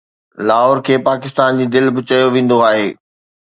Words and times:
لاهور 0.51 0.77
کي 0.87 0.95
پاڪستان 1.09 1.51
جي 1.61 1.65
دل 1.77 1.85
به 1.95 2.01
چيو 2.09 2.27
ويندو 2.35 2.57
آهي 2.71 2.87